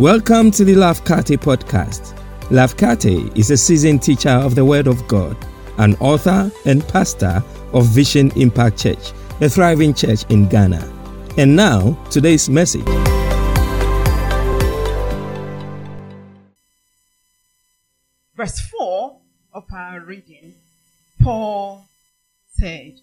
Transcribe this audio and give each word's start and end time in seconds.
Welcome 0.00 0.50
to 0.50 0.64
the 0.64 0.74
Lafkate 0.74 1.38
podcast. 1.38 2.18
Lafkate 2.48 3.38
is 3.38 3.52
a 3.52 3.56
seasoned 3.56 4.02
teacher 4.02 4.28
of 4.28 4.56
the 4.56 4.64
Word 4.64 4.88
of 4.88 5.06
God, 5.06 5.36
an 5.78 5.94
author 6.00 6.50
and 6.66 6.86
pastor 6.88 7.44
of 7.72 7.86
Vision 7.86 8.32
Impact 8.34 8.76
Church, 8.76 9.12
a 9.40 9.48
thriving 9.48 9.94
church 9.94 10.24
in 10.30 10.48
Ghana. 10.48 10.82
And 11.38 11.54
now, 11.54 11.92
today's 12.10 12.50
message. 12.50 12.84
Verse 18.34 18.58
4 18.58 19.16
of 19.52 19.64
our 19.72 20.00
reading, 20.00 20.54
Paul 21.22 21.86
said 22.50 22.94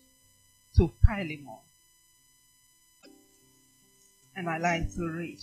to 0.75 0.91
Philemon, 1.07 1.57
and 4.35 4.49
I 4.49 4.57
like 4.57 4.93
to 4.95 5.07
read. 5.07 5.39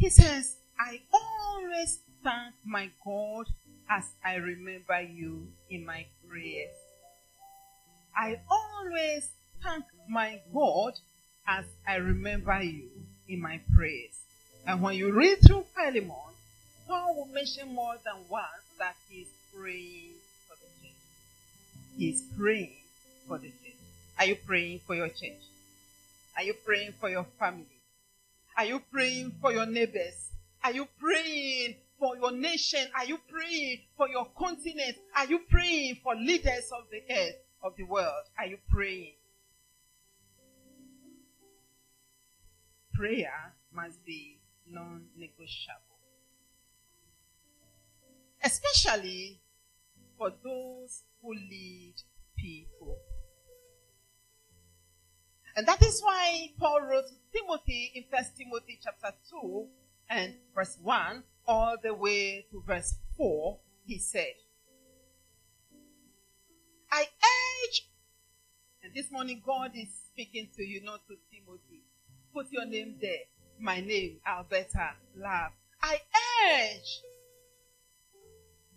He 0.00 0.08
says, 0.08 0.56
I 0.78 0.98
always 1.12 1.98
thank 2.24 2.54
my 2.64 2.88
God 3.04 3.44
as 3.90 4.04
I 4.24 4.36
remember 4.36 4.98
you 5.02 5.46
in 5.68 5.84
my 5.84 6.06
prayers. 6.26 6.72
I 8.16 8.40
always 8.50 9.28
thank 9.62 9.84
my 10.08 10.40
God 10.54 10.94
as 11.46 11.66
I 11.86 11.96
remember 11.96 12.62
you 12.62 12.88
in 13.28 13.42
my 13.42 13.60
prayers. 13.76 14.16
And 14.66 14.80
when 14.80 14.94
you 14.94 15.12
read 15.12 15.36
through 15.46 15.66
Philemon, 15.74 16.32
Paul 16.88 17.16
will 17.16 17.34
mention 17.34 17.74
more 17.74 17.96
than 18.02 18.24
once 18.30 18.46
that 18.78 18.96
he's 19.10 19.28
praying 19.54 20.14
for 20.48 20.56
the 20.56 20.88
church. 20.88 20.96
He's 21.98 22.22
praying 22.38 22.72
for 23.28 23.36
the 23.36 23.48
church. 23.48 23.76
Are 24.18 24.24
you 24.24 24.36
praying 24.46 24.80
for 24.86 24.94
your 24.94 25.08
church? 25.08 25.44
Are 26.38 26.42
you 26.42 26.54
praying 26.64 26.94
for 26.98 27.10
your 27.10 27.26
family? 27.38 27.66
Are 28.60 28.66
you 28.66 28.82
praying 28.92 29.36
for 29.40 29.54
your 29.54 29.64
neighbors? 29.64 30.32
Are 30.62 30.72
you 30.72 30.86
praying 30.98 31.76
for 31.98 32.14
your 32.18 32.30
nation? 32.30 32.80
Are 32.94 33.06
you 33.06 33.16
praying 33.26 33.78
for 33.96 34.06
your 34.06 34.26
continent? 34.36 34.96
Are 35.16 35.24
you 35.24 35.38
praying 35.48 36.00
for 36.02 36.14
leaders 36.14 36.70
of 36.70 36.84
the 36.90 37.00
earth, 37.10 37.36
of 37.62 37.72
the 37.78 37.84
world? 37.84 38.24
Are 38.38 38.44
you 38.44 38.58
praying? 38.68 39.14
Prayer 42.92 43.54
must 43.72 44.04
be 44.04 44.40
non 44.68 45.06
negotiable. 45.16 45.80
Especially 48.44 49.40
for 50.18 50.34
those 50.44 51.04
who 51.22 51.32
lead 51.32 51.94
people. 52.36 52.98
And 55.56 55.66
that 55.66 55.82
is 55.82 56.00
why 56.00 56.50
Paul 56.58 56.82
wrote 56.82 57.10
Timothy 57.32 57.92
in 57.94 58.04
First 58.10 58.36
Timothy 58.36 58.78
chapter 58.82 59.16
2 59.30 59.66
and 60.10 60.34
verse 60.54 60.78
1 60.82 61.22
all 61.46 61.76
the 61.82 61.92
way 61.92 62.46
to 62.50 62.62
verse 62.66 62.94
4. 63.16 63.58
He 63.84 63.98
said, 63.98 64.34
I 66.92 67.02
urge, 67.02 67.88
and 68.82 68.94
this 68.94 69.10
morning 69.10 69.42
God 69.44 69.72
is 69.74 69.88
speaking 70.12 70.48
to 70.56 70.62
you, 70.62 70.82
not 70.82 71.00
to 71.08 71.16
Timothy. 71.32 71.82
Put 72.32 72.46
your 72.50 72.66
name 72.66 72.96
there. 73.00 73.26
My 73.58 73.80
name, 73.80 74.18
Alberta 74.26 74.92
Love. 75.16 75.52
I 75.82 75.98
urge, 76.46 77.02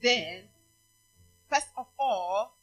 then, 0.01 0.43
first 1.49 1.67
of 1.77 1.87
all, 1.99 2.57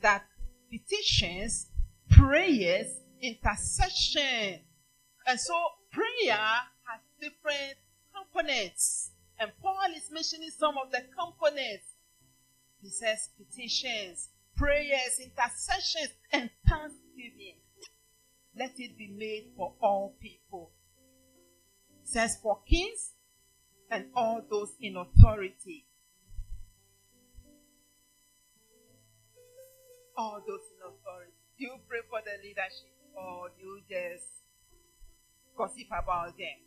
that 0.00 0.24
petitions, 0.70 1.66
prayers, 2.10 2.86
intercession. 3.20 4.60
And 5.26 5.38
so 5.38 5.54
prayer 5.92 6.36
has 6.36 7.00
different 7.20 7.74
components. 8.14 9.10
And 9.38 9.50
Paul 9.62 9.92
is 9.96 10.10
mentioning 10.10 10.50
some 10.50 10.76
of 10.78 10.90
the 10.90 11.02
components. 11.16 11.84
He 12.82 12.88
says 12.88 13.30
petitions, 13.36 14.30
prayers, 14.56 15.20
intercessions, 15.20 16.12
and 16.32 16.50
thanksgiving. 16.68 17.56
Let 18.56 18.72
it 18.78 18.96
be 18.96 19.08
made 19.08 19.52
for 19.56 19.74
all 19.80 20.14
people. 20.20 20.70
Says 22.02 22.38
for 22.42 22.60
kings 22.68 23.12
and 23.90 24.06
all 24.14 24.42
those 24.50 24.72
in 24.80 24.96
authority. 24.96 25.84
All 30.16 30.42
those 30.46 30.60
in 30.74 30.80
authority. 30.82 31.32
You 31.58 31.76
pray 31.88 32.00
for 32.08 32.20
the 32.24 32.42
leadership? 32.42 32.97
Or 33.18 33.50
you 33.58 33.80
just 33.88 34.26
gossip 35.56 35.88
about 35.90 36.36
them? 36.38 36.58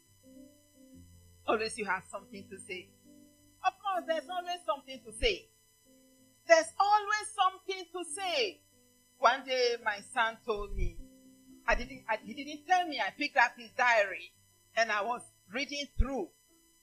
Always 1.47 1.77
you 1.77 1.85
have 1.85 2.03
something 2.11 2.45
to 2.49 2.57
say. 2.59 2.89
Of 3.65 3.73
course, 3.79 4.03
there's 4.07 4.29
always 4.29 4.59
something 4.65 4.99
to 5.05 5.11
say. 5.13 5.47
There's 6.47 6.71
always 6.79 7.27
something 7.31 7.85
to 7.93 8.01
say. 8.11 8.61
One 9.19 9.45
day, 9.45 9.77
my 9.85 9.99
son 10.13 10.37
told 10.45 10.75
me, 10.75 10.97
I 11.67 11.75
didn't, 11.75 12.03
I, 12.09 12.17
he 12.23 12.33
didn't 12.33 12.65
tell 12.67 12.87
me. 12.87 12.99
I 12.99 13.11
picked 13.11 13.37
up 13.37 13.53
his 13.57 13.69
diary 13.77 14.33
and 14.75 14.91
I 14.91 15.03
was 15.03 15.21
reading 15.53 15.85
through 15.97 16.29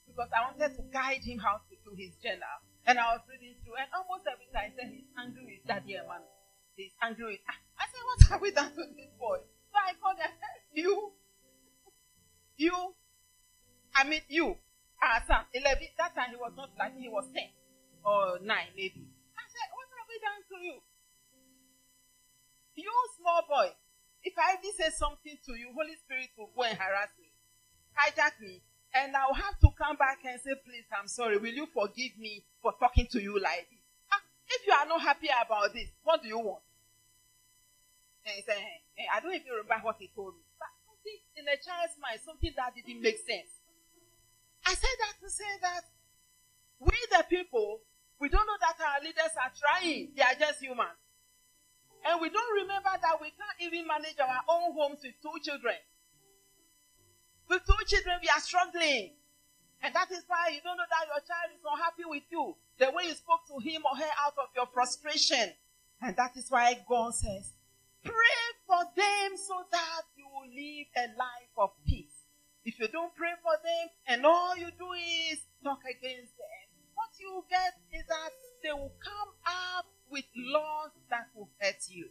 because 0.06 0.30
I 0.32 0.50
wanted 0.50 0.76
to 0.76 0.82
guide 0.92 1.22
him 1.22 1.38
how 1.38 1.60
to 1.68 1.74
do 1.84 1.96
his 1.96 2.14
journal. 2.22 2.56
And 2.86 2.98
I 2.98 3.12
was 3.12 3.20
reading 3.28 3.52
through, 3.60 3.76
and 3.76 3.88
almost 3.92 4.24
every 4.24 4.48
time 4.48 4.72
he 4.72 4.76
said 4.80 4.88
he's 4.88 5.10
angry 5.12 5.44
with 5.44 5.60
Daddy 5.68 6.00
Emmanuel. 6.00 6.32
He's 6.72 6.96
angry 7.02 7.36
with. 7.36 7.44
I 7.76 7.84
said, 7.84 8.00
What 8.00 8.20
have 8.32 8.40
we 8.40 8.50
done 8.50 8.72
to 8.72 8.82
this 8.96 9.12
boy? 9.20 9.44
I 9.78 9.92
them, 10.18 10.32
you, 10.72 11.12
you, 12.56 12.74
I 13.94 14.04
mean 14.04 14.20
you, 14.28 14.56
son, 15.26 15.44
11, 15.52 15.78
that 15.98 16.14
time 16.14 16.30
he 16.30 16.36
was 16.36 16.52
not 16.56 16.70
like, 16.78 16.96
he 16.96 17.08
was 17.08 17.24
10 17.34 17.42
or 18.04 18.38
9 18.40 18.48
maybe. 18.76 19.06
I 19.36 19.44
said, 19.46 19.68
what 19.74 19.88
have 19.94 20.08
we 20.08 20.16
done 20.18 20.42
to 20.48 20.56
you? 20.64 20.76
You 22.74 22.92
small 23.18 23.42
boy, 23.48 23.74
if 24.22 24.34
I 24.38 24.56
did 24.62 24.74
say 24.74 24.90
something 24.94 25.36
to 25.46 25.52
you, 25.58 25.70
Holy 25.74 25.96
Spirit 26.04 26.30
will 26.38 26.50
go 26.54 26.62
and 26.62 26.78
harass 26.78 27.10
me, 27.18 27.30
hijack 27.94 28.40
me, 28.40 28.62
and 28.94 29.14
I'll 29.16 29.34
have 29.34 29.58
to 29.60 29.68
come 29.76 29.96
back 29.96 30.18
and 30.24 30.40
say, 30.40 30.54
please, 30.64 30.86
I'm 30.94 31.08
sorry, 31.08 31.38
will 31.38 31.52
you 31.52 31.66
forgive 31.66 32.16
me 32.18 32.44
for 32.62 32.72
talking 32.78 33.06
to 33.12 33.20
you 33.20 33.38
like 33.38 33.66
this? 33.70 33.82
Ah, 34.12 34.22
if 34.48 34.66
you 34.66 34.72
are 34.72 34.86
not 34.86 35.02
happy 35.02 35.28
about 35.28 35.74
this, 35.74 35.88
what 36.02 36.22
do 36.22 36.28
you 36.28 36.38
want? 36.38 36.62
And 38.28 38.36
he 38.36 38.44
said, 38.44 38.60
hey, 38.60 38.84
hey, 38.92 39.08
I 39.08 39.24
don't 39.24 39.32
even 39.32 39.56
remember 39.64 39.88
what 39.88 39.96
he 39.96 40.12
told 40.12 40.36
me. 40.36 40.44
But 40.60 40.68
something 40.84 41.18
in 41.40 41.48
a 41.48 41.56
child's 41.56 41.96
mind, 41.96 42.20
something 42.20 42.52
that 42.60 42.76
didn't 42.76 43.00
make 43.00 43.16
sense. 43.24 43.56
I 44.68 44.76
said 44.76 44.96
that 45.00 45.16
to 45.24 45.32
say 45.32 45.48
that 45.64 45.88
we 46.76 46.92
the 47.08 47.24
people, 47.24 47.80
we 48.20 48.28
don't 48.28 48.44
know 48.44 48.60
that 48.60 48.76
our 48.76 49.00
leaders 49.00 49.32
are 49.32 49.48
trying. 49.56 50.12
They 50.12 50.20
are 50.20 50.36
just 50.36 50.60
human. 50.60 50.92
And 52.04 52.20
we 52.20 52.28
don't 52.28 52.52
remember 52.60 52.92
that 53.00 53.16
we 53.16 53.32
can't 53.32 53.58
even 53.64 53.88
manage 53.88 54.20
our 54.20 54.44
own 54.44 54.76
homes 54.76 55.00
with 55.00 55.16
two 55.24 55.40
children. 55.40 55.80
With 57.48 57.64
two 57.64 57.80
children, 57.88 58.20
we 58.20 58.28
are 58.28 58.44
struggling. 58.44 59.16
And 59.80 59.94
that 59.96 60.12
is 60.12 60.28
why 60.28 60.52
you 60.52 60.60
don't 60.60 60.76
know 60.76 60.84
that 60.84 61.08
your 61.08 61.24
child 61.24 61.48
is 61.56 61.64
not 61.64 61.80
happy 61.80 62.04
with 62.04 62.28
you. 62.28 62.52
The 62.76 62.92
way 62.92 63.08
you 63.08 63.16
spoke 63.16 63.48
to 63.48 63.56
him 63.56 63.88
or 63.88 63.96
her 63.96 64.12
out 64.20 64.36
of 64.36 64.52
your 64.52 64.68
frustration. 64.68 65.56
And 66.02 66.14
that 66.16 66.36
is 66.36 66.50
why 66.50 66.76
God 66.84 67.14
says, 67.14 67.56
Pray 68.08 68.44
for 68.66 68.82
them 68.96 69.36
so 69.36 69.54
that 69.70 70.02
you 70.16 70.24
will 70.32 70.48
live 70.48 70.88
a 70.96 71.06
life 71.18 71.52
of 71.56 71.70
peace. 71.86 72.24
If 72.64 72.78
you 72.80 72.88
don't 72.88 73.14
pray 73.14 73.32
for 73.42 73.52
them 73.62 73.88
and 74.08 74.26
all 74.26 74.56
you 74.56 74.68
do 74.78 74.92
is 75.30 75.38
talk 75.62 75.80
against 75.84 76.32
them, 76.36 76.64
what 76.94 77.08
you 77.20 77.44
get 77.48 77.74
is 77.92 78.06
that 78.08 78.32
they 78.62 78.72
will 78.72 78.92
come 79.02 79.30
up 79.46 79.86
with 80.10 80.24
laws 80.36 80.90
that 81.10 81.28
will 81.34 81.48
hurt 81.60 81.84
you. 81.88 82.08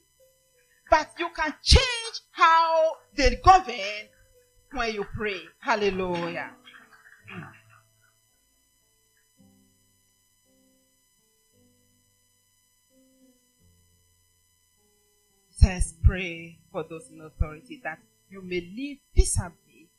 But 0.89 1.09
you 1.19 1.29
can 1.35 1.53
change 1.63 2.21
how 2.31 2.93
they 3.15 3.35
govern 3.43 4.09
when 4.71 4.93
you 4.93 5.05
pray. 5.15 5.41
Hallelujah. 5.59 6.51
Says, 15.57 15.95
pray 16.03 16.59
for 16.71 16.83
those 16.83 17.09
in 17.11 17.21
authority 17.21 17.81
that 17.83 17.99
you 18.29 18.41
may 18.41 18.61
live 18.61 18.97
peaceably 19.15 19.89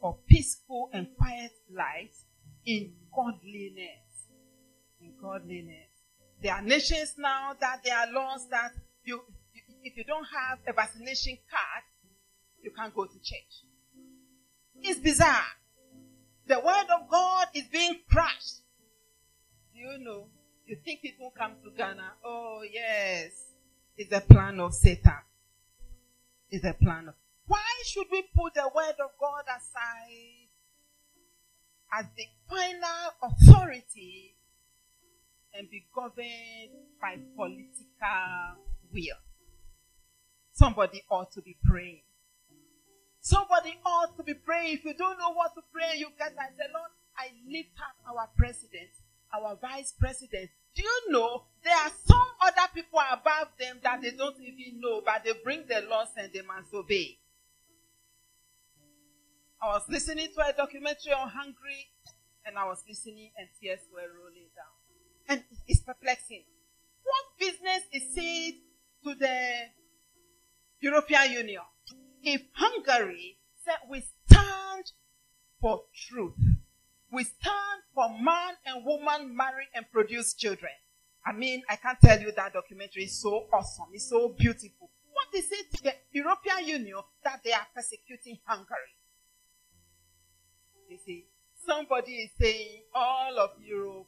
or 0.00 0.16
peaceful 0.26 0.90
and 0.92 1.06
quiet 1.18 1.52
lives 1.70 2.24
in 2.64 2.92
godliness. 3.14 4.28
In 5.00 5.12
godliness. 5.20 5.88
There 6.42 6.54
are 6.54 6.62
nations 6.62 7.14
now 7.18 7.54
that 7.60 7.80
there 7.84 7.96
are 7.96 8.10
laws 8.10 8.48
that 8.50 8.72
you, 9.04 9.22
if 9.84 9.96
you 9.96 10.04
don't 10.04 10.24
have 10.24 10.58
a 10.66 10.72
vaccination 10.72 11.36
card, 11.50 11.84
you 12.62 12.70
can't 12.70 12.94
go 12.94 13.04
to 13.04 13.18
church. 13.18 13.64
It's 14.80 14.98
bizarre. 14.98 15.44
The 16.46 16.58
word 16.58 16.86
of 17.00 17.08
God 17.08 17.48
is 17.54 17.64
being 17.64 18.00
crushed. 18.10 18.62
Do 19.74 19.80
you 19.80 19.98
know? 19.98 20.26
You 20.66 20.76
think 20.84 21.00
it 21.02 21.14
will 21.20 21.32
come 21.36 21.52
to 21.64 21.70
Ghana? 21.76 22.12
Oh, 22.24 22.62
yes 22.72 23.51
is 23.96 24.12
a 24.12 24.20
plan 24.20 24.60
of 24.60 24.74
Satan. 24.74 25.12
Is 26.50 26.64
a 26.64 26.74
plan 26.74 27.08
of. 27.08 27.14
Why 27.46 27.82
should 27.84 28.06
we 28.10 28.22
put 28.34 28.54
the 28.54 28.70
word 28.74 28.94
of 29.02 29.10
God 29.18 29.44
aside 29.48 30.48
as 31.92 32.06
the 32.16 32.24
final 32.48 33.12
authority 33.22 34.34
and 35.54 35.68
be 35.70 35.84
governed 35.94 36.72
by 37.00 37.18
political 37.36 38.64
will. 38.92 39.20
Somebody 40.52 41.02
ought 41.10 41.30
to 41.32 41.42
be 41.42 41.56
praying. 41.64 42.02
Somebody 43.20 43.78
ought 43.84 44.16
to 44.16 44.22
be 44.22 44.34
praying. 44.34 44.74
If 44.74 44.84
you 44.84 44.94
don't 44.94 45.18
know 45.18 45.32
what 45.32 45.54
to 45.54 45.62
pray, 45.72 45.98
you 45.98 46.08
and 46.18 46.34
say, 46.56 46.64
Lord, 46.72 46.90
I 47.16 47.28
lift 47.46 47.76
up 47.78 47.96
our 48.08 48.28
president, 48.36 48.90
our 49.32 49.56
vice 49.56 49.92
president. 49.98 50.50
Do 50.74 50.82
you 50.82 51.12
know 51.12 51.44
there 51.64 51.76
are 51.76 51.90
some 52.06 52.28
other 52.40 52.68
people 52.74 53.00
above 53.10 53.48
them 53.58 53.78
that 53.82 54.00
they 54.02 54.12
don't 54.12 54.36
even 54.40 54.80
know, 54.80 55.02
but 55.04 55.22
they 55.24 55.32
bring 55.44 55.64
the 55.68 55.86
laws 55.88 56.08
and 56.16 56.32
they 56.32 56.42
must 56.42 56.72
obey. 56.74 57.18
I 59.60 59.68
was 59.68 59.82
listening 59.88 60.28
to 60.34 60.44
a 60.44 60.52
documentary 60.52 61.12
on 61.12 61.28
Hungary 61.28 61.86
and 62.44 62.58
I 62.58 62.66
was 62.66 62.82
listening 62.88 63.30
and 63.38 63.48
tears 63.60 63.80
were 63.92 64.08
rolling 64.18 64.50
down. 64.56 64.74
And 65.28 65.44
it's 65.68 65.80
perplexing. 65.80 66.42
What 67.04 67.38
business 67.38 67.82
is 67.92 68.12
it 68.16 68.54
to 69.04 69.14
the 69.14 69.50
European 70.80 71.32
Union 71.32 71.62
if 72.22 72.42
Hungary 72.54 73.38
said 73.64 73.76
we 73.88 74.02
stand 74.26 74.90
for 75.60 75.82
truth? 76.08 76.34
We 77.12 77.24
stand 77.24 77.82
for 77.94 78.08
man 78.08 78.54
and 78.64 78.84
woman 78.86 79.36
marry 79.36 79.66
and 79.74 79.84
produce 79.92 80.32
children. 80.32 80.72
I 81.24 81.32
mean, 81.32 81.62
I 81.68 81.76
can't 81.76 82.00
tell 82.00 82.18
you 82.18 82.32
that 82.32 82.54
documentary 82.54 83.04
is 83.04 83.20
so 83.20 83.46
awesome. 83.52 83.86
It's 83.92 84.08
so 84.08 84.30
beautiful. 84.30 84.90
What 85.12 85.28
is 85.34 85.46
it 85.52 85.70
to 85.76 85.82
the 85.84 85.94
European 86.10 86.66
Union 86.66 86.96
that 87.22 87.40
they 87.44 87.52
are 87.52 87.66
persecuting 87.74 88.38
Hungary? 88.44 88.96
You 90.88 90.98
see, 91.04 91.26
somebody 91.66 92.12
is 92.12 92.30
saying 92.40 92.82
all 92.94 93.38
of 93.38 93.50
Europe, 93.62 94.06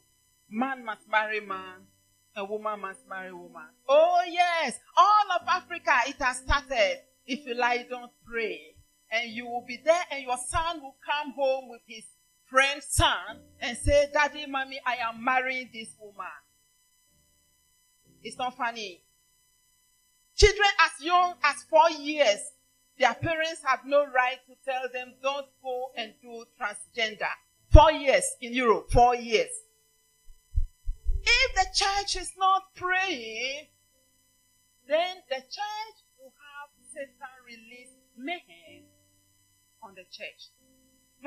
man 0.51 0.85
must 0.85 1.09
marry 1.09 1.41
man, 1.41 1.87
a 2.35 2.45
woman 2.45 2.81
must 2.81 3.07
marry 3.07 3.33
woman. 3.33 3.69
Oh 3.87 4.23
yes, 4.27 4.79
all 4.97 5.41
of 5.41 5.47
Africa, 5.47 5.93
it 6.09 6.17
has 6.21 6.39
started. 6.39 7.01
If 7.27 7.47
you 7.47 7.55
lie, 7.55 7.87
don't 7.89 8.13
pray. 8.27 8.75
And 9.13 9.31
you 9.31 9.47
will 9.47 9.65
be 9.67 9.81
there 9.85 10.03
and 10.11 10.25
your 10.25 10.39
son 10.49 10.83
will 10.83 10.97
come 11.05 11.33
home 11.33 11.69
with 11.69 11.83
his 11.87 12.05
friend's 12.55 12.87
son 12.89 13.41
and 13.59 13.77
say, 13.77 14.07
Daddy, 14.13 14.47
mommy, 14.47 14.81
I 14.87 14.95
am 15.09 15.25
marrying 15.25 15.71
this 15.75 15.89
woman. 16.01 16.39
It's 18.23 18.39
not 18.39 18.57
funny. 18.57 19.03
Children 20.37 20.69
as 20.87 21.05
young 21.05 21.35
as 21.43 21.57
four 21.69 21.91
years, 22.01 22.39
their 22.97 23.15
parents 23.15 23.61
have 23.65 23.81
no 23.85 24.07
right 24.07 24.39
to 24.47 24.55
tell 24.65 24.83
them, 24.93 25.15
don't 25.21 25.47
go 25.65 25.91
and 25.97 26.15
do 26.23 26.45
transgender. 26.61 27.27
Four 27.73 27.91
years 27.91 28.25
in 28.41 28.53
Europe, 28.53 28.89
four 28.93 29.17
years. 29.17 29.51
If 31.27 31.55
the 31.57 31.67
church 31.75 32.23
is 32.23 32.31
not 32.39 32.63
praying, 32.77 33.67
then 34.87 35.17
the 35.29 35.41
church 35.41 35.97
will 36.21 36.33
have 36.39 36.71
Satan 36.93 37.35
release 37.45 37.91
mayhem 38.17 38.85
on 39.83 39.95
the 39.97 40.05
church 40.05 40.51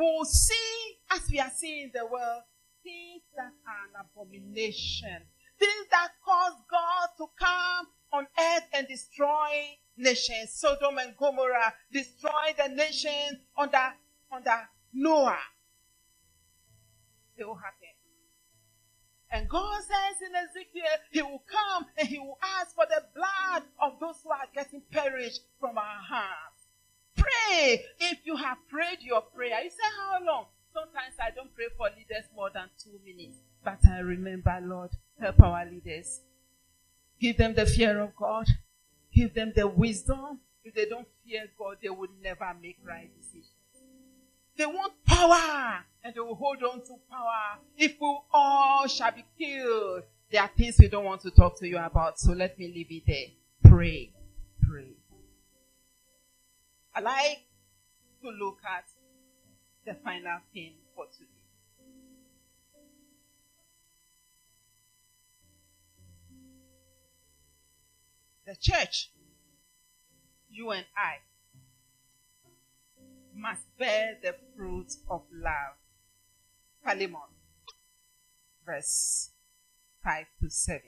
will 0.04 0.26
see, 0.26 0.98
as 1.12 1.22
we 1.32 1.40
are 1.40 1.52
seeing 1.56 1.86
in 1.86 1.92
the 1.94 2.06
world, 2.06 2.44
things 2.84 3.24
that 3.36 3.52
are 3.68 4.02
an 4.02 4.06
abomination. 4.06 5.22
Things 5.60 5.88
that 5.92 6.10
cause 6.24 6.54
God 6.70 7.10
to 7.18 7.26
come 7.38 7.88
on 8.14 8.28
earth 8.40 8.68
and 8.74 8.88
destroy 8.88 9.78
nations. 9.98 10.52
Sodom 10.54 10.98
and 11.00 11.16
Gomorrah 11.18 11.74
destroy 11.92 12.54
the 12.58 12.70
nation 12.70 13.42
under, 13.58 13.94
under 14.32 14.70
Noah. 14.94 15.38
It 17.36 17.46
will 17.46 17.56
happen. 17.56 17.88
And 19.30 19.50
God 19.50 19.82
says 19.82 20.22
in 20.26 20.36
Ezekiel, 20.36 20.98
He 21.12 21.22
will 21.22 21.44
come 21.50 21.86
and 21.98 22.08
He 22.08 22.18
will 22.18 22.38
ask 22.60 22.74
for 22.74 22.86
the 22.88 23.04
blood 23.14 23.64
of 23.82 24.00
those 24.00 24.16
who 24.24 24.30
are 24.32 24.48
getting 24.56 24.82
perished 24.92 25.42
from 25.60 25.78
our 25.78 26.02
hands. 26.10 26.57
Pray. 27.28 27.86
If 28.00 28.20
you 28.26 28.36
have 28.36 28.58
prayed 28.70 29.00
your 29.02 29.22
prayer, 29.22 29.62
you 29.64 29.70
say, 29.70 29.90
How 29.98 30.24
long? 30.26 30.46
Sometimes 30.74 31.16
I 31.20 31.32
don't 31.36 31.54
pray 31.56 31.66
for 31.76 31.88
leaders 31.90 32.26
more 32.36 32.50
than 32.54 32.70
two 32.82 33.00
minutes. 33.06 33.38
But 33.64 33.80
I 33.90 34.00
remember, 34.00 34.60
Lord, 34.62 34.92
help 35.20 35.42
our 35.42 35.66
leaders. 35.66 36.22
Give 37.20 37.36
them 37.36 37.56
the 37.56 37.66
fear 37.66 38.00
of 38.00 38.16
God. 38.16 38.46
Give 39.14 39.34
them 39.34 39.54
the 39.56 39.68
wisdom. 39.68 40.40
If 40.64 40.76
they 40.76 40.86
don't 40.86 41.08
fear 41.26 41.46
God, 41.58 41.78
they 41.82 41.90
will 41.90 42.10
never 42.22 42.54
make 42.62 42.78
right 42.86 43.10
decisions. 43.18 43.52
They 44.58 44.66
want 44.66 44.94
power 45.06 45.84
and 46.04 46.14
they 46.14 46.20
will 46.20 46.36
hold 46.36 46.62
on 46.64 46.82
to 46.82 46.96
power. 47.10 47.60
If 47.78 47.96
we 48.00 48.20
all 48.34 48.88
shall 48.88 49.12
be 49.12 49.26
killed, 49.38 50.04
there 50.32 50.42
are 50.42 50.50
things 50.56 50.76
we 50.80 50.88
don't 50.88 51.06
want 51.06 51.22
to 51.22 51.32
talk 51.32 51.58
to 51.60 51.68
you 51.68 51.78
about. 51.78 52.20
So 52.20 52.34
let 52.34 52.58
me 52.60 52.68
leave 52.68 52.92
it 52.92 53.04
there. 53.08 53.72
Pray. 53.72 54.12
I 56.98 57.00
like 57.00 57.46
to 58.24 58.30
look 58.32 58.58
at 58.66 58.86
the 59.86 59.94
final 60.04 60.40
thing 60.52 60.74
for 60.96 61.06
today. 61.06 61.30
The 68.48 68.56
church, 68.56 69.12
you 70.50 70.72
and 70.72 70.88
I, 70.98 71.18
must 73.36 73.62
bear 73.78 74.18
the 74.24 74.34
fruit 74.56 74.92
of 75.08 75.22
love. 75.32 75.76
Philemon, 76.84 77.30
verse 78.66 79.30
5 80.04 80.26
to 80.42 80.50
7. 80.50 80.82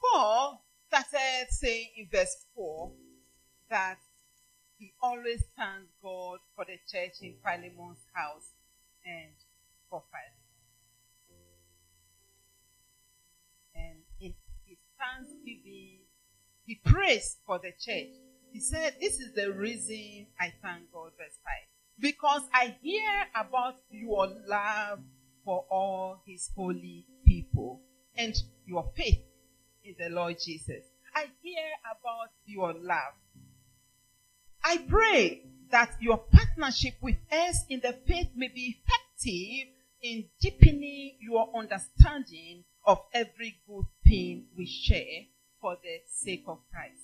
Paul 0.00 0.62
started 0.92 1.46
saying 1.48 1.88
in 1.96 2.08
verse 2.12 2.36
4 2.54 2.90
that 3.70 3.96
he 4.78 4.92
always 5.02 5.42
thanks 5.56 5.90
God 6.02 6.38
for 6.54 6.66
the 6.66 6.76
church 6.90 7.14
in 7.22 7.34
Philemon's 7.42 8.04
house 8.12 8.50
and 9.06 9.32
for 9.88 10.02
Philemon. 10.10 10.32
And 13.74 13.96
in 14.20 14.34
his 14.66 14.76
thanksgiving, 14.98 16.00
he 16.66 16.74
prays 16.84 17.38
for 17.46 17.58
the 17.58 17.70
church. 17.70 18.12
He 18.52 18.60
said, 18.60 18.96
This 19.00 19.18
is 19.18 19.32
the 19.32 19.50
reason 19.50 20.26
I 20.38 20.52
thank 20.62 20.92
God, 20.92 21.12
verse 21.16 21.38
5. 21.42 21.52
Because 21.98 22.42
I 22.52 22.76
hear 22.82 23.28
about 23.34 23.76
your 23.90 24.28
love 24.46 25.00
for 25.42 25.64
all 25.70 26.20
his 26.26 26.50
holy 26.54 27.06
people 27.24 27.80
and 28.14 28.34
your 28.66 28.90
faith 28.94 29.22
in 29.84 29.94
the 29.98 30.08
Lord 30.14 30.36
Jesus. 30.44 30.84
I 31.14 31.26
hear 31.42 31.68
about 31.82 32.30
your 32.46 32.72
love. 32.72 33.14
I 34.64 34.78
pray 34.88 35.42
that 35.70 35.96
your 36.00 36.18
partnership 36.18 36.94
with 37.00 37.16
us 37.30 37.64
in 37.68 37.80
the 37.80 37.92
faith 38.06 38.28
may 38.36 38.48
be 38.48 38.76
effective 38.76 39.72
in 40.02 40.24
deepening 40.40 41.16
your 41.20 41.48
understanding 41.56 42.64
of 42.84 42.98
every 43.12 43.56
good 43.66 43.86
thing 44.04 44.46
we 44.56 44.66
share 44.66 45.26
for 45.60 45.76
the 45.82 46.00
sake 46.08 46.44
of 46.46 46.58
Christ. 46.72 47.02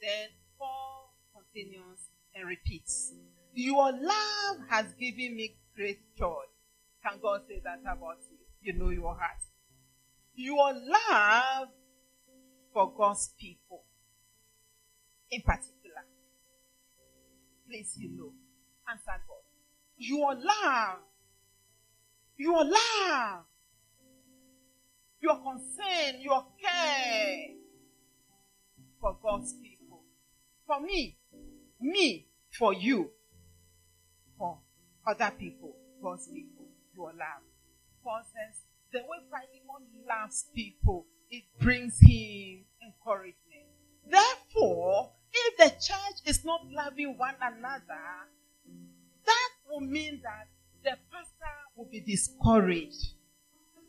Then 0.00 0.28
Paul 0.58 1.12
continues 1.34 1.98
and 2.34 2.48
repeats, 2.48 3.12
Your 3.54 3.92
love 3.92 4.68
has 4.68 4.86
given 4.98 5.36
me 5.36 5.56
great 5.74 6.00
joy. 6.16 6.44
Can 7.02 7.18
God 7.20 7.42
say 7.48 7.60
that 7.64 7.80
about 7.80 8.18
you? 8.30 8.38
You 8.60 8.78
know 8.78 8.90
your 8.90 9.14
heart. 9.14 9.38
Your 10.36 10.74
love 10.74 11.68
for 12.72 12.92
God's 12.96 13.32
people 13.40 13.82
in 15.30 15.40
particular. 15.40 16.04
Please, 17.66 17.94
you 17.98 18.10
know, 18.10 18.32
answer 18.88 19.20
God. 19.26 19.42
Your 19.96 20.34
love, 20.34 20.98
your 22.36 22.64
love, 22.64 23.44
your 25.20 25.36
concern, 25.36 26.20
your 26.20 26.44
care 26.62 27.54
for 29.00 29.16
God's 29.22 29.54
people. 29.54 30.02
For 30.66 30.80
me, 30.80 31.16
me, 31.80 32.26
for 32.50 32.74
you, 32.74 33.10
for 34.38 34.58
other 35.06 35.32
people, 35.38 35.74
God's 36.02 36.28
people, 36.28 36.66
your 36.94 37.08
love. 37.08 37.42
Says, 38.06 38.60
the 38.92 38.98
way 39.00 39.18
Philemon 39.28 39.88
loves 40.08 40.46
people, 40.54 41.06
it 41.30 41.44
brings 41.60 41.98
him 42.00 42.64
encouragement. 42.82 43.66
Therefore, 44.08 45.10
if 45.32 45.56
the 45.58 45.70
church 45.70 46.20
is 46.24 46.44
not 46.44 46.60
loving 46.70 47.18
one 47.18 47.34
another, 47.40 48.04
that 49.26 49.50
will 49.68 49.80
mean 49.80 50.20
that 50.22 50.48
the 50.84 50.96
pastor 51.10 51.56
will 51.76 51.88
be 51.90 52.00
discouraged. 52.00 53.14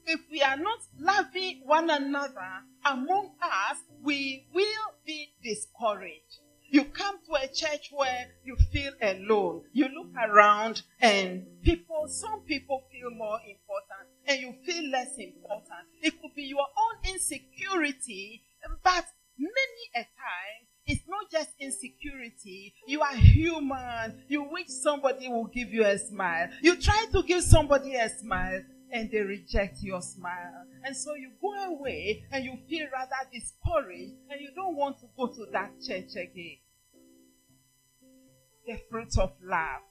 If 0.06 0.22
we 0.32 0.42
are 0.42 0.58
not 0.58 0.80
loving 0.98 1.62
one 1.66 1.90
another 1.90 2.64
among 2.86 3.32
us, 3.42 3.78
we 4.02 4.48
will 4.54 4.94
be 5.06 5.34
discouraged. 5.44 6.40
You 6.70 6.86
come 6.86 7.20
to 7.28 7.34
a 7.36 7.48
church 7.48 7.92
where 7.94 8.28
you 8.44 8.58
feel 8.74 8.92
alone. 9.02 9.64
You 9.72 9.88
look 9.88 10.12
around 10.22 10.82
and 11.00 11.46
people, 11.62 12.08
some 12.10 12.42
people 12.42 12.84
feel 12.92 13.10
more 13.12 13.40
important 13.48 13.87
and 14.28 14.40
you 14.40 14.54
feel 14.66 14.90
less 14.92 15.18
important. 15.18 15.88
It 16.02 16.22
could 16.22 16.36
be 16.36 16.44
your 16.44 16.60
own 16.66 17.14
insecurity, 17.14 18.44
but 18.84 19.06
many 19.38 19.84
a 19.96 20.00
time 20.00 20.68
it's 20.88 21.04
not 21.06 21.30
just 21.30 21.50
insecurity. 21.60 22.74
You 22.88 23.02
are 23.02 23.16
human. 23.16 24.24
You 24.30 24.44
wish 24.44 24.68
somebody 24.70 25.28
will 25.28 25.48
give 25.48 25.74
you 25.74 25.84
a 25.84 25.98
smile. 25.98 26.48
You 26.62 26.78
try 26.78 27.06
to 27.12 27.24
give 27.24 27.44
somebody 27.44 27.96
a 27.96 28.10
smile 28.10 28.62
and 28.92 29.12
they 29.12 29.20
reject 29.20 29.80
your 29.82 30.02
smile. 30.02 30.64
And 30.86 30.96
so 30.96 31.14
you 31.16 31.32
go 31.42 31.76
away 31.76 32.24
and 32.32 32.46
you 32.46 32.58
feel 32.70 32.88
rather 32.94 33.30
discouraged 33.34 34.14
and 34.32 34.40
you 34.40 34.52
don't 34.56 34.78
want 34.78 35.00
to 35.02 35.08
go 35.18 35.28
to 35.28 35.46
that 35.52 35.72
church 35.86 36.12
again. 36.16 36.58
The 38.66 38.80
fruit 38.90 39.18
of 39.18 39.34
love. 39.44 39.82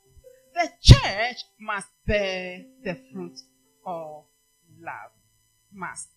The 0.54 0.70
church 0.82 1.44
must 1.60 1.88
bear 2.06 2.64
the 2.82 2.98
fruit 3.12 3.38
of 3.86 4.24
love. 4.80 5.12
Must. 5.72 6.08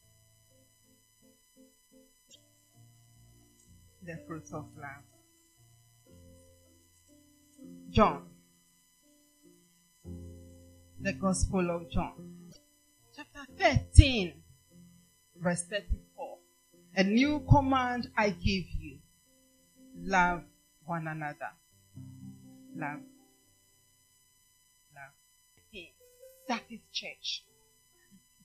The 4.03 4.17
fruit 4.27 4.47
of 4.53 4.65
love. 4.75 5.05
John. 7.91 8.25
The 11.01 11.13
Gospel 11.13 11.69
of 11.71 11.89
John 11.89 12.39
chapter 13.19 13.83
13, 13.93 14.33
verse 15.41 15.63
34. 15.63 16.37
A 16.95 17.03
new 17.03 17.43
command 17.49 18.07
I 18.17 18.29
give 18.29 18.65
you 18.79 18.99
love 20.01 20.43
one 20.85 21.07
another. 21.07 21.51
Love. 22.75 23.01
Love. 24.95 25.83
That 26.47 26.63
is 26.69 26.79
church. 26.93 27.43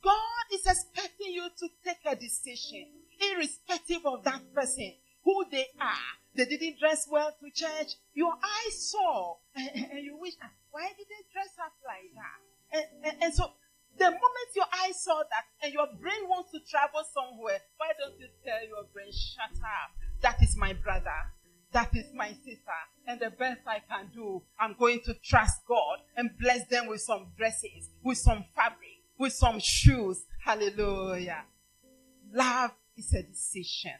God 0.04 0.44
is 0.52 0.66
expecting 0.66 1.32
you 1.32 1.48
to 1.48 1.68
take 1.82 2.04
a 2.04 2.14
decision, 2.14 2.86
irrespective 3.32 4.04
of 4.04 4.22
that 4.24 4.42
person, 4.54 4.92
who 5.24 5.44
they 5.50 5.66
are. 5.80 6.12
They 6.36 6.44
didn't 6.44 6.78
dress 6.78 7.08
well 7.10 7.32
to 7.40 7.50
church. 7.50 7.94
Your 8.12 8.34
eyes 8.34 8.90
saw, 8.90 9.36
and, 9.56 10.04
you 10.04 10.18
wish, 10.20 10.34
ah, 10.42 10.50
why 10.70 10.88
did 10.98 11.06
they 11.08 11.24
dress 11.32 11.56
up 11.58 11.72
like 11.86 12.12
that? 12.14 12.76
And, 12.76 13.06
and, 13.06 13.22
and 13.24 13.34
so 13.34 13.52
the 13.96 14.04
moment 14.04 14.48
your 14.54 14.66
eyes 14.84 15.02
saw 15.02 15.22
that 15.30 15.44
and 15.62 15.72
your 15.72 15.86
brain 16.00 16.28
wants 16.28 16.50
to 16.52 16.58
travel 16.68 17.00
somewhere, 17.14 17.60
why 17.78 17.92
don't 17.98 18.18
you 18.20 18.26
tell 18.44 18.60
your 18.66 18.84
brain, 18.92 19.10
shut 19.10 19.56
up? 19.62 19.96
That 20.20 20.42
is 20.42 20.56
my 20.56 20.74
brother. 20.74 21.32
That 21.72 21.90
is 21.96 22.06
my 22.14 22.28
sister. 22.28 22.80
And 23.06 23.20
the 23.20 23.30
best 23.30 23.60
I 23.66 23.80
can 23.88 24.10
do, 24.14 24.42
I'm 24.60 24.76
going 24.78 25.00
to 25.06 25.14
trust 25.24 25.66
God 25.66 25.98
and 26.16 26.30
bless 26.38 26.66
them 26.68 26.88
with 26.88 27.00
some 27.00 27.32
dresses, 27.36 27.90
with 28.02 28.18
some 28.18 28.44
fabric, 28.54 28.83
with 29.24 29.32
some 29.32 29.58
shoes. 29.58 30.22
Hallelujah. 30.44 31.44
Love 32.34 32.72
is 32.94 33.14
a 33.14 33.22
decision. 33.22 33.94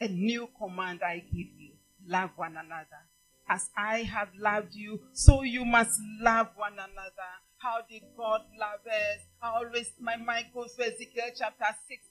A 0.00 0.08
new 0.08 0.48
command 0.58 1.00
I 1.06 1.18
give 1.18 1.52
you. 1.58 1.72
Love 2.06 2.30
one 2.36 2.56
another. 2.56 3.02
As 3.46 3.68
I 3.76 3.98
have 3.98 4.30
loved 4.38 4.74
you, 4.74 5.00
so 5.12 5.42
you 5.42 5.66
must 5.66 6.00
love 6.22 6.48
one 6.56 6.72
another. 6.72 7.30
How 7.58 7.80
did 7.88 8.04
God 8.16 8.40
love 8.58 8.80
us? 8.86 9.20
I 9.42 9.50
always, 9.50 9.92
my 10.00 10.16
mind 10.16 10.46
goes 10.54 10.72
to 10.76 10.86
Ezekiel 10.86 11.26
chapter 11.36 11.66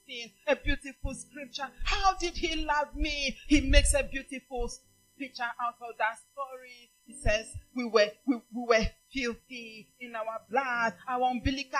16, 0.05 0.31
a 0.47 0.55
beautiful 0.55 1.15
scripture. 1.15 1.69
How 1.83 2.13
did 2.19 2.37
He 2.37 2.63
love 2.63 2.95
me? 2.95 3.35
He 3.47 3.61
makes 3.61 3.95
a 3.95 4.03
beautiful 4.03 4.71
picture 5.17 5.43
out 5.43 5.75
of 5.81 5.97
that 5.97 6.17
story. 6.31 6.91
He 7.05 7.15
says, 7.15 7.47
we 7.75 7.85
were, 7.85 8.11
we, 8.27 8.35
we 8.53 8.65
were 8.67 8.85
filthy 9.11 9.89
in 9.99 10.15
our 10.15 10.39
blood. 10.49 10.93
Our 11.07 11.31
umbilical 11.31 11.79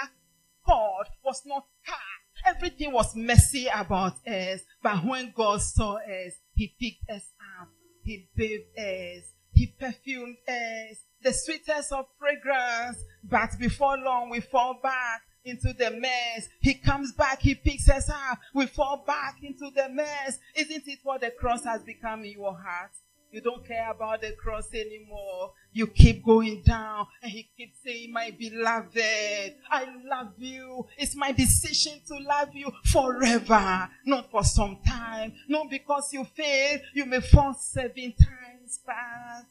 cord 0.72 1.08
was 1.24 1.42
not 1.46 1.66
cut. 1.86 2.56
Everything 2.56 2.92
was 2.92 3.16
messy 3.16 3.68
about 3.74 4.16
us. 4.28 4.62
But 4.82 5.06
when 5.06 5.34
God 5.36 5.62
saw 5.62 5.96
us, 5.98 6.34
He 6.56 6.74
picked 6.80 7.10
us 7.10 7.30
up. 7.60 7.70
He 8.04 8.28
bathed 8.36 8.78
us. 8.78 9.32
He 9.54 9.68
perfumed 9.68 10.38
us 10.48 10.98
the 11.22 11.34
sweetest 11.34 11.92
of 11.92 12.06
fragrance, 12.18 12.98
but 13.24 13.50
before 13.60 13.98
long 13.98 14.30
we 14.30 14.40
fall 14.40 14.80
back 14.82 15.22
into 15.44 15.74
the 15.74 15.92
mess. 15.92 16.48
He 16.62 16.76
comes 16.76 17.12
back, 17.14 17.42
he 17.42 17.56
picks 17.56 17.90
us 17.90 18.10
up, 18.10 18.40
we 18.54 18.66
fall 18.66 19.04
back 19.06 19.38
into 19.44 19.70
the 19.76 19.90
mess. 19.90 20.40
Isn't 20.56 20.88
it 20.88 21.00
what 21.04 21.22
the 21.22 21.32
cross 21.32 21.64
has 21.66 21.84
become 21.84 22.24
in 22.24 22.32
your 22.32 22.54
heart? 22.56 22.92
You 23.32 23.40
don't 23.40 23.66
care 23.66 23.90
about 23.90 24.22
the 24.22 24.34
cross 24.34 24.74
anymore. 24.74 25.54
You 25.72 25.88
keep 25.88 26.24
going 26.24 26.64
down 26.66 27.08
and 27.24 27.32
he 27.32 27.50
keeps 27.56 27.78
saying, 27.84 28.12
my 28.12 28.32
beloved, 28.38 29.56
I 29.70 29.86
love 30.06 30.34
you. 30.38 30.86
It's 30.98 31.16
my 31.16 31.32
decision 31.32 32.02
to 32.08 32.18
love 32.18 32.50
you 32.54 32.70
forever, 32.86 33.90
not 34.06 34.30
for 34.30 34.44
some 34.44 34.80
time. 34.86 35.34
Not 35.48 35.70
because 35.70 36.12
you 36.12 36.26
fail. 36.26 36.80
you 36.94 37.06
may 37.06 37.22
fall 37.22 37.54
seven 37.54 38.14
times, 38.22 38.80
but 38.86 39.46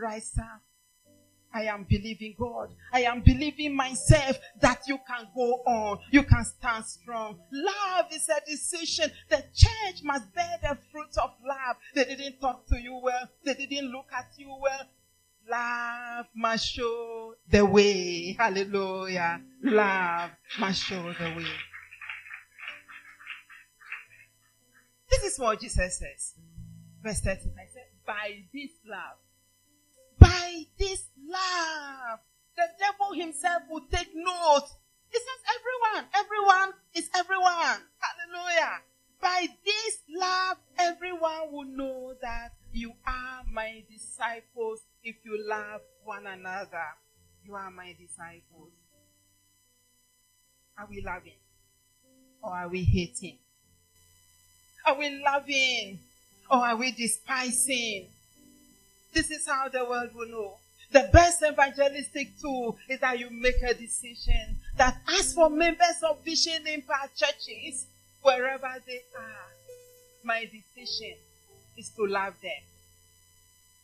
rise 0.00 0.38
up. 0.38 0.62
I 1.52 1.62
am 1.62 1.86
believing 1.88 2.34
God. 2.38 2.70
I 2.92 3.02
am 3.02 3.22
believing 3.22 3.74
myself 3.74 4.36
that 4.60 4.82
you 4.86 4.98
can 5.06 5.28
go 5.34 5.62
on. 5.66 5.98
You 6.10 6.22
can 6.22 6.44
stand 6.44 6.84
strong. 6.84 7.38
Love 7.50 8.06
is 8.12 8.28
a 8.28 8.40
decision. 8.48 9.10
The 9.28 9.44
church 9.54 10.02
must 10.02 10.32
bear 10.34 10.58
the 10.62 10.78
fruit 10.92 11.16
of 11.22 11.30
love. 11.44 11.76
They 11.94 12.04
didn't 12.04 12.40
talk 12.40 12.66
to 12.66 12.78
you 12.78 13.00
well. 13.02 13.28
They 13.44 13.54
didn't 13.54 13.90
look 13.90 14.06
at 14.16 14.32
you 14.36 14.54
well. 14.60 14.86
Love 15.50 16.26
must 16.34 16.66
show 16.66 17.34
the 17.50 17.64
way. 17.64 18.36
Hallelujah. 18.38 19.40
Love 19.62 20.30
must 20.60 20.82
show 20.82 21.02
the 21.02 21.34
way. 21.36 21.46
This 25.10 25.32
is 25.32 25.38
what 25.38 25.60
Jesus 25.60 25.98
says. 25.98 26.34
Verse 27.02 27.20
35 27.20 27.54
said, 27.72 27.82
by 28.06 28.44
this 28.52 28.72
love 28.84 29.18
by 30.18 30.64
this 30.78 31.04
love. 31.28 32.18
The 32.56 32.66
devil 32.78 33.14
himself 33.14 33.62
will 33.70 33.84
take 33.92 34.10
note. 34.14 34.68
He 35.10 35.18
says, 35.18 35.40
everyone, 35.54 36.10
everyone 36.14 36.72
is 36.94 37.08
everyone. 37.14 37.80
Hallelujah. 38.00 38.82
By 39.20 39.46
this 39.64 39.98
love, 40.08 40.58
everyone 40.78 41.52
will 41.52 41.64
know 41.64 42.14
that 42.20 42.52
you 42.72 42.92
are 43.06 43.42
my 43.50 43.84
disciples 43.90 44.80
if 45.02 45.16
you 45.24 45.42
love 45.48 45.80
one 46.04 46.26
another. 46.26 46.84
You 47.44 47.54
are 47.54 47.70
my 47.70 47.94
disciples. 47.98 48.72
Are 50.78 50.86
we 50.88 51.02
loving? 51.04 51.38
Or 52.42 52.52
are 52.52 52.68
we 52.68 52.84
hating? 52.84 53.38
Are 54.86 54.96
we 54.96 55.20
loving? 55.24 55.98
Or 56.50 56.58
are 56.58 56.76
we 56.76 56.92
despising? 56.92 58.08
This 59.12 59.30
is 59.30 59.46
how 59.46 59.68
the 59.68 59.84
world 59.84 60.10
will 60.14 60.28
know. 60.28 60.56
The 60.90 61.08
best 61.12 61.42
evangelistic 61.42 62.38
tool 62.40 62.78
is 62.88 63.00
that 63.00 63.18
you 63.18 63.28
make 63.30 63.62
a 63.62 63.74
decision 63.74 64.56
that 64.76 64.96
as 65.18 65.34
for 65.34 65.50
members 65.50 66.02
of 66.08 66.24
Vision 66.24 66.66
Impact 66.66 67.16
churches, 67.16 67.86
wherever 68.22 68.74
they 68.86 69.02
are, 69.16 69.48
my 70.24 70.44
decision 70.44 71.14
is 71.76 71.90
to 71.90 72.06
love 72.06 72.34
them. 72.42 72.62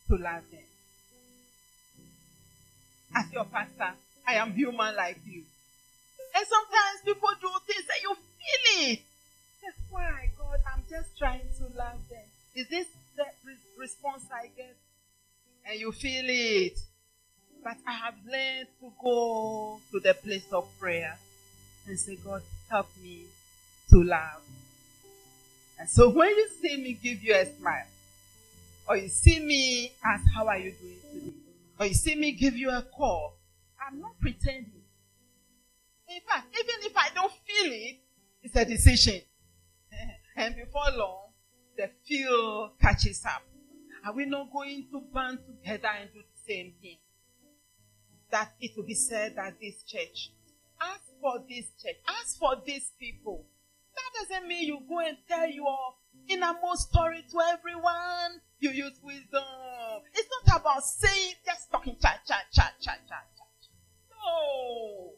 To 0.09 0.17
love 0.17 0.43
them. 0.51 0.61
As 3.15 3.33
your 3.33 3.45
pastor, 3.45 3.93
I 4.27 4.35
am 4.35 4.53
human 4.53 4.97
like 4.97 5.19
you. 5.27 5.43
And 6.35 6.47
sometimes 6.47 7.01
people 7.05 7.29
do 7.41 7.49
things 7.67 7.87
and 7.95 8.03
you 8.03 8.15
feel 8.15 8.91
it. 8.93 9.01
That's 9.63 9.77
why, 9.91 10.31
God, 10.39 10.59
I'm 10.75 10.83
just 10.89 11.17
trying 11.19 11.47
to 11.59 11.65
love 11.77 12.01
them. 12.09 12.25
Is 12.55 12.69
this 12.69 12.87
the 13.17 13.25
response 13.79 14.25
I 14.33 14.49
get? 14.57 14.75
and 15.67 15.81
you 15.81 15.93
feel 15.93 16.25
it. 16.29 16.79
But 17.65 17.79
I 17.87 17.93
have 17.93 18.15
learned 18.31 18.69
to 18.81 18.93
go 19.03 19.81
to 19.91 20.01
the 20.01 20.13
place 20.13 20.45
of 20.53 20.69
prayer 20.79 21.17
and 21.87 21.99
say, 21.99 22.17
God, 22.17 22.43
help 22.69 22.89
me 23.03 23.25
to 23.89 24.03
love. 24.03 24.43
And 25.79 25.89
so 25.89 26.11
when 26.11 26.29
you 26.29 26.49
see 26.61 26.77
me 26.77 26.93
give 27.03 27.25
you 27.25 27.35
a 27.35 27.47
smile, 27.47 27.87
or 28.87 28.99
you 28.99 29.09
see 29.09 29.41
me 29.41 29.93
ask, 30.05 30.23
How 30.35 30.47
are 30.47 30.59
you 30.59 30.73
doing 30.73 30.99
today? 31.11 31.33
Or 31.81 31.87
you 31.87 31.95
see 31.95 32.15
me 32.15 32.33
give 32.33 32.55
you 32.55 32.69
a 32.71 32.83
call, 32.83 33.39
I'm 33.81 33.99
not 33.99 34.21
pretending. 34.21 34.83
In 36.07 36.21
fact, 36.29 36.49
even 36.53 36.91
if 36.91 36.93
I 36.95 37.09
don't 37.15 37.33
feel 37.33 37.73
it, 37.73 37.97
it's 38.43 38.55
a 38.57 38.65
decision. 38.67 39.23
and 40.37 40.55
before 40.55 40.83
long, 40.97 41.31
the 41.79 41.89
feel 42.07 42.75
catches 42.81 43.25
up. 43.25 43.43
Are 44.07 44.13
we 44.13 44.27
not 44.27 44.53
going 44.53 44.87
to 44.93 45.01
band 45.15 45.39
together 45.47 45.89
and 45.99 46.11
do 46.13 46.21
the 46.21 46.53
same 46.53 46.75
thing? 46.83 46.99
That 48.31 48.53
it 48.61 48.73
will 48.77 48.85
be 48.85 48.95
said 48.95 49.37
that 49.37 49.61
this 49.61 49.83
church, 49.85 50.33
ask 50.81 51.03
for 51.21 51.39
this 51.49 51.67
church, 51.81 51.97
ask 52.09 52.39
for 52.39 52.57
these 52.67 52.91
people. 52.99 53.47
That 53.95 54.29
doesn't 54.29 54.49
mean 54.49 54.67
you 54.67 54.81
go 54.89 54.99
and 55.01 55.17
tell 55.29 55.49
your 55.49 55.95
innermost 56.29 56.91
story 56.91 57.25
to 57.31 57.41
everyone. 57.53 58.41
You 58.59 58.71
use 58.71 58.99
wisdom. 59.03 59.43
It's 60.15 60.29
not 60.47 60.61
about 60.61 60.85
saying, 60.85 61.35
just 61.45 61.71
talking 61.71 61.97
chat, 62.01 62.21
chat, 62.27 62.47
chat, 62.53 62.75
chat, 62.81 63.01
chat, 63.09 63.27
chat. 63.37 63.69
No. 64.11 65.13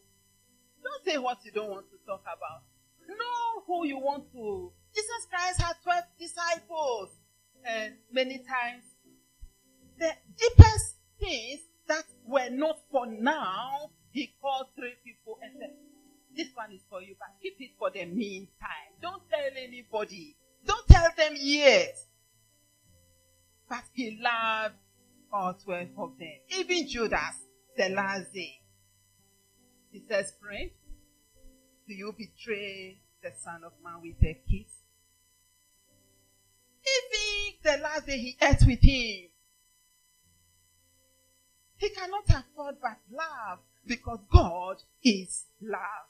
Don't 0.82 1.04
say 1.04 1.18
what 1.18 1.38
you 1.44 1.52
don't 1.52 1.70
want 1.70 1.86
to 1.90 1.96
talk 2.06 2.22
about. 2.22 2.62
Know 3.08 3.62
who 3.66 3.86
you 3.86 3.98
want 3.98 4.30
to. 4.32 4.72
Jesus 4.94 5.26
Christ 5.30 5.60
had 5.60 5.74
12 5.82 6.04
disciples. 6.18 7.10
And 7.64 7.94
many 8.12 8.38
times, 8.38 8.84
the 9.98 10.12
deepest 10.38 10.96
things 11.18 11.60
that 11.88 12.04
were 12.26 12.50
not 12.50 12.78
for 12.90 13.06
now, 13.06 13.90
he 14.10 14.32
called 14.40 14.66
three 14.76 14.94
people 15.04 15.38
and 15.42 15.52
said, 15.58 15.74
This 16.36 16.48
one 16.54 16.72
is 16.72 16.82
for 16.88 17.02
you, 17.02 17.14
but 17.18 17.28
keep 17.42 17.56
it 17.60 17.70
for 17.78 17.90
the 17.90 18.04
meantime. 18.04 18.96
Don't 19.00 19.22
tell 19.30 19.50
anybody. 19.56 20.36
Don't 20.64 20.86
tell 20.88 21.08
them 21.16 21.34
yet. 21.38 21.96
But 23.68 23.84
he 23.92 24.18
loved 24.22 24.74
all 25.32 25.54
12 25.54 25.88
of 25.98 26.18
them. 26.18 26.32
Even 26.56 26.88
Judas, 26.88 27.36
the 27.76 27.88
last 27.90 28.32
day. 28.32 28.60
He 29.90 30.02
says, 30.08 30.32
Friend, 30.40 30.70
do 31.88 31.94
you 31.94 32.14
betray 32.16 32.98
the 33.22 33.32
Son 33.42 33.62
of 33.64 33.72
Man 33.82 34.02
with 34.02 34.22
a 34.22 34.34
kiss? 34.48 34.72
Even 36.86 37.54
the 37.62 37.82
last 37.82 38.06
day 38.06 38.18
he 38.18 38.36
ate 38.40 38.62
with 38.66 38.80
him, 38.80 39.28
he 41.78 41.90
cannot 41.90 42.24
afford 42.28 42.76
but 42.80 42.98
love 43.10 43.58
because 43.86 44.18
God 44.32 44.76
is 45.04 45.44
love. 45.60 46.08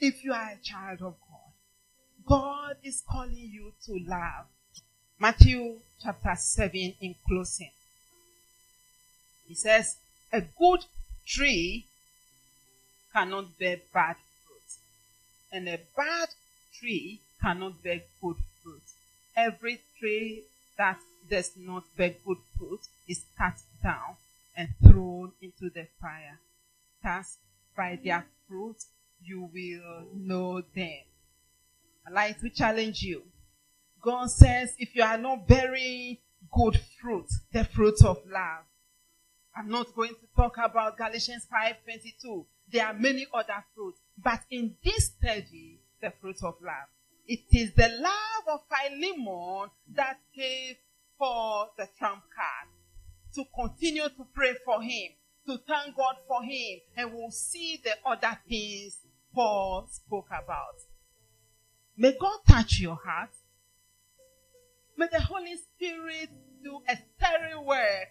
If 0.00 0.24
you 0.24 0.32
are 0.32 0.50
a 0.50 0.58
child 0.62 1.02
of 1.02 1.14
God, 1.28 1.52
God 2.26 2.76
is 2.82 3.02
calling 3.08 3.50
you 3.52 3.72
to 3.86 3.98
love. 4.08 4.46
Matthew 5.18 5.78
chapter 6.02 6.34
7 6.34 6.94
in 7.00 7.14
closing. 7.26 7.70
He 9.46 9.54
says, 9.54 9.96
a 10.32 10.40
good 10.40 10.84
tree 11.26 11.86
cannot 13.12 13.58
bear 13.58 13.76
bad 13.92 14.16
fruit, 14.46 14.78
and 15.52 15.68
a 15.68 15.78
bad 15.94 16.28
tree 16.78 17.20
cannot 17.40 17.82
bear 17.82 18.00
good 18.22 18.36
fruit. 18.62 18.82
Every 19.36 19.80
tree 19.98 20.44
that 20.78 20.98
does 21.28 21.52
not 21.56 21.84
bear 21.96 22.14
good 22.24 22.38
fruit 22.58 22.80
is 23.06 23.24
cut 23.36 23.58
down 23.82 24.16
and 24.56 24.68
thrown 24.82 25.32
into 25.40 25.70
the 25.70 25.86
fire. 26.00 26.38
Thus, 27.02 27.38
by 27.76 27.98
their 28.02 28.26
fruit, 28.48 28.76
you 29.24 29.48
will 29.52 30.06
know 30.14 30.62
them. 30.74 31.00
I 32.06 32.10
like 32.10 32.40
to 32.40 32.50
challenge 32.50 33.02
you. 33.02 33.22
God 34.00 34.30
says, 34.30 34.74
if 34.78 34.94
you 34.94 35.02
are 35.02 35.18
not 35.18 35.46
bearing 35.46 36.18
good 36.50 36.78
fruit, 37.00 37.28
the 37.52 37.64
fruit 37.64 38.04
of 38.04 38.18
love. 38.26 38.64
I'm 39.56 39.68
not 39.68 39.94
going 39.94 40.10
to 40.14 40.26
talk 40.36 40.56
about 40.58 40.96
Galatians 40.96 41.46
5:22. 41.52 42.46
There 42.72 42.86
are 42.86 42.94
many 42.94 43.26
other 43.32 43.64
fruits, 43.74 44.00
but 44.16 44.40
in 44.50 44.74
this 44.82 45.12
study, 45.18 45.78
the 46.00 46.10
fruit 46.20 46.42
of 46.42 46.54
love. 46.62 46.88
It 47.26 47.44
is 47.52 47.72
the 47.74 47.88
love 48.00 48.44
of 48.48 48.60
Philemon 48.68 49.70
that 49.94 50.18
gave 50.34 50.76
for 51.18 51.68
the 51.76 51.86
trump 51.98 52.22
card 52.34 52.71
to 53.34 53.44
continue 53.54 54.04
to 54.04 54.26
pray 54.34 54.54
for 54.64 54.82
him, 54.82 55.12
to 55.46 55.58
thank 55.66 55.96
God 55.96 56.16
for 56.26 56.42
him, 56.42 56.80
and 56.96 57.12
we'll 57.12 57.30
see 57.30 57.80
the 57.82 57.92
other 58.06 58.38
things 58.48 58.98
Paul 59.34 59.88
spoke 59.90 60.28
about. 60.28 60.76
May 61.96 62.16
God 62.18 62.38
touch 62.48 62.80
your 62.80 62.98
heart. 63.02 63.30
May 64.96 65.06
the 65.10 65.20
Holy 65.20 65.56
Spirit 65.56 66.30
do 66.62 66.80
a 66.88 66.96
stirring 66.96 67.64
work, 67.66 68.08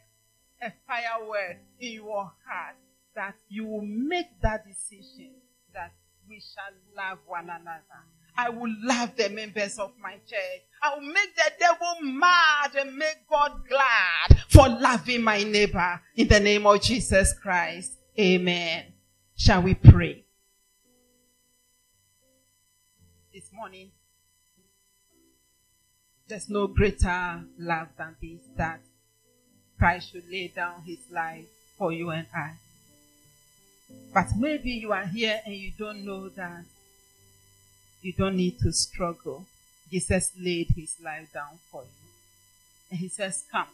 a 0.62 0.72
fire 0.88 1.28
work 1.28 1.58
in 1.80 1.94
your 1.94 2.32
heart 2.46 2.76
that 3.16 3.36
you 3.50 3.66
will 3.66 3.86
make 3.86 4.40
that 4.42 4.66
decision 4.68 5.32
that 5.74 5.94
we 6.28 6.40
shall 6.40 6.74
love 6.96 7.20
one 7.28 7.50
another. 7.50 7.82
I 8.38 8.50
will 8.50 8.74
love 8.82 9.16
the 9.18 9.30
members 9.30 9.78
of 9.78 9.92
my 10.02 10.14
church. 10.14 10.62
I 10.82 10.96
will 10.96 11.08
make 11.08 11.36
the 11.36 11.52
devil 11.60 12.02
mad 12.02 12.76
and 12.78 12.96
make 12.96 13.28
God 13.30 13.62
glad 13.68 14.40
for 14.50 14.68
loving 14.92 15.22
my 15.22 15.42
neighbor 15.42 16.02
in 16.18 16.28
the 16.28 16.40
name 16.40 16.68
of 16.68 16.82
Jesus 16.82 17.32
Christ. 17.32 17.94
Amen. 18.20 18.84
Shall 19.38 19.62
we 19.62 19.74
pray? 19.74 20.26
This 23.34 23.50
morning, 23.54 23.92
there's 26.28 26.50
no 26.50 26.68
greater 26.68 27.42
love 27.58 27.88
than 27.98 28.18
this 28.22 28.42
that 28.58 28.82
Christ 29.80 30.12
should 30.12 30.30
lay 30.30 30.50
down 30.54 30.82
his 30.86 31.00
life 31.10 31.46
for 31.78 31.94
you 31.94 32.10
and 32.10 32.28
I. 32.36 32.52
But 34.14 34.28
maybe 34.38 34.72
you 34.72 34.92
are 34.92 35.06
here 35.06 35.40
and 35.46 35.56
you 35.56 35.72
don't 35.80 36.04
know 36.04 36.28
that 36.28 36.66
you 38.02 38.12
don't 38.12 38.36
need 38.36 38.60
to 38.60 38.74
struggle. 38.74 39.46
Jesus 39.90 40.34
laid 40.38 40.68
his 40.76 40.98
life 41.02 41.32
down 41.34 41.60
for 41.72 41.84
you. 41.84 42.10
And 42.90 43.00
he 43.00 43.08
says, 43.08 43.46
Come. 43.50 43.68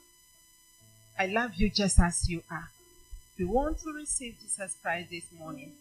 I 1.19 1.25
love 1.25 1.56
you 1.56 1.69
just 1.69 1.99
as 1.99 2.30
you 2.30 2.43
are. 2.51 2.69
If 3.34 3.39
you 3.39 3.49
want 3.49 3.80
to 3.80 3.91
receive 3.91 4.36
Jesus 4.39 4.75
Christ 4.82 5.10
this 5.10 5.25
morning, 5.39 5.71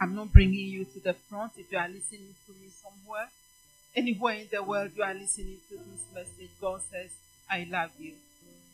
I'm 0.00 0.14
not 0.14 0.32
bringing 0.32 0.68
you 0.68 0.84
to 0.84 1.00
the 1.00 1.14
front 1.14 1.52
if 1.56 1.72
you 1.72 1.78
are 1.78 1.88
listening 1.88 2.34
to 2.46 2.52
me 2.52 2.68
somewhere. 2.68 3.28
Anywhere 3.96 4.34
in 4.34 4.48
the 4.52 4.62
world 4.62 4.92
you 4.96 5.02
are 5.02 5.14
listening 5.14 5.58
to 5.68 5.76
this 5.76 6.04
message, 6.14 6.50
God 6.60 6.80
says, 6.90 7.10
I 7.50 7.66
love 7.68 7.90
you. 7.98 8.12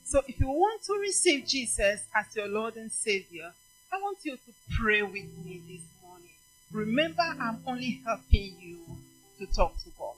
So 0.04 0.22
if 0.26 0.38
you 0.38 0.48
want 0.48 0.82
to 0.84 0.94
receive 1.00 1.46
Jesus 1.46 2.00
as 2.14 2.36
your 2.36 2.48
Lord 2.48 2.76
and 2.76 2.92
Savior, 2.92 3.52
I 3.92 3.96
want 3.96 4.18
you 4.22 4.36
to 4.36 4.52
pray 4.78 5.02
with 5.02 5.14
me 5.44 5.62
this 5.66 5.82
morning. 6.04 6.30
Remember, 6.72 7.22
I'm 7.40 7.62
only 7.66 8.02
helping 8.04 8.54
you 8.60 8.78
to 9.38 9.46
talk 9.46 9.78
to 9.84 9.90
God. 9.98 10.14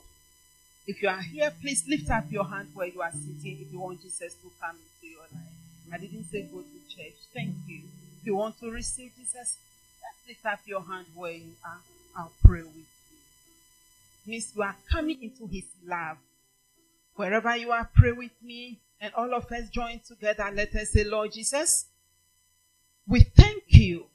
If 0.85 1.01
you 1.01 1.07
are 1.07 1.21
here, 1.21 1.53
please 1.61 1.85
lift 1.87 2.09
up 2.09 2.25
your 2.29 2.45
hand 2.45 2.69
where 2.73 2.87
you 2.87 3.01
are 3.01 3.11
sitting 3.11 3.59
if 3.61 3.71
you 3.71 3.79
want 3.79 4.01
Jesus 4.01 4.33
to 4.33 4.51
come 4.59 4.75
into 4.75 5.13
your 5.13 5.21
life. 5.21 5.52
I 5.91 5.97
didn't 5.97 6.25
say 6.25 6.43
go 6.43 6.61
to 6.61 6.95
church. 6.95 7.15
Thank 7.33 7.55
you. 7.67 7.81
If 8.19 8.25
you 8.25 8.35
want 8.35 8.59
to 8.59 8.71
receive 8.71 9.11
Jesus, 9.17 9.33
just 9.33 9.57
lift 10.27 10.45
up 10.45 10.59
your 10.65 10.81
hand 10.81 11.07
where 11.15 11.31
you 11.31 11.51
are. 11.65 11.79
I'll 12.15 12.31
pray 12.43 12.61
with 12.61 12.75
you. 12.75 12.83
Means 14.25 14.53
you 14.55 14.61
are 14.63 14.75
coming 14.89 15.21
into 15.21 15.47
his 15.47 15.65
love. 15.85 16.17
Wherever 17.15 17.55
you 17.57 17.71
are, 17.71 17.89
pray 17.95 18.11
with 18.11 18.31
me. 18.41 18.79
And 19.01 19.13
all 19.15 19.33
of 19.33 19.51
us 19.51 19.69
join 19.69 19.99
together. 20.07 20.49
Let 20.53 20.73
us 20.75 20.91
say, 20.91 21.03
Lord 21.03 21.33
Jesus, 21.33 21.85
we 23.05 23.21
thank 23.21 23.63
you 23.67 24.05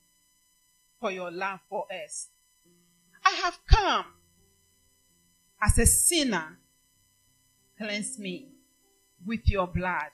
for 1.01 1.11
your 1.11 1.31
love 1.31 1.61
for 1.69 1.87
us. 2.05 2.29
I 3.25 3.31
have 3.43 3.59
come 3.67 4.07
as 5.63 5.79
a 5.79 5.87
sinner. 5.87 6.57
Cleanse 7.77 8.19
me 8.19 8.49
with 9.27 9.49
your 9.49 9.67
blood. 9.67 10.11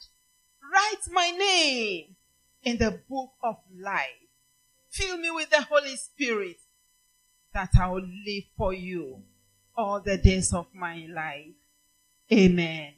Write 0.73 1.13
my 1.13 1.31
name 1.31 2.17
in 2.63 2.79
the 2.79 3.01
book 3.09 3.33
of 3.43 3.57
life. 3.79 4.09
Fill 4.91 5.19
me 5.19 5.31
with 5.31 5.51
the 5.51 5.63
Holy 5.63 5.97
Spirit 5.97 6.57
that 7.53 7.71
I 7.81 7.89
will 7.89 8.07
live 8.27 8.45
for 8.57 8.73
you 8.73 9.23
all 9.77 10.01
the 10.01 10.17
days 10.19 10.53
of 10.53 10.67
my 10.75 11.07
life. 11.13 11.55
Amen. 12.33 12.95